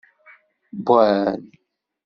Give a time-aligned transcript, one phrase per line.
[0.85, 1.41] Wwan.